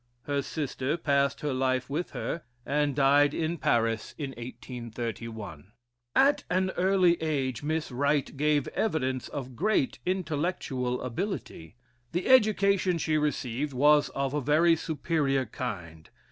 Her 0.23 0.41
sister 0.41 0.97
passed 0.97 1.41
her 1.41 1.53
life 1.53 1.87
with 1.87 2.09
her, 2.09 2.41
and 2.65 2.95
died 2.95 3.35
in 3.35 3.59
Paris 3.59 4.15
in 4.17 4.31
1831. 4.31 5.73
At 6.15 6.43
an 6.49 6.71
early 6.71 7.21
age, 7.21 7.61
Miss 7.61 7.91
Wright 7.91 8.35
gave 8.35 8.67
evidence 8.69 9.27
of 9.27 9.55
great 9.55 9.99
intellectual 10.03 11.03
ability. 11.03 11.75
The 12.13 12.25
education 12.29 12.97
she 12.97 13.19
received 13.19 13.73
was 13.73 14.09
of 14.15 14.33
a 14.33 14.41
very 14.41 14.75
superior 14.75 15.45
kind. 15.45 16.09